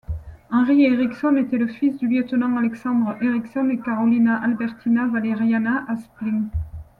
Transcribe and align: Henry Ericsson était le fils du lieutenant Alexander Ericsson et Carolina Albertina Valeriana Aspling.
Henry 0.49 0.85
Ericsson 0.87 1.35
était 1.35 1.59
le 1.59 1.67
fils 1.67 1.95
du 1.99 2.07
lieutenant 2.07 2.57
Alexander 2.57 3.11
Ericsson 3.23 3.69
et 3.69 3.77
Carolina 3.79 4.41
Albertina 4.41 5.05
Valeriana 5.05 5.85
Aspling. 5.87 6.47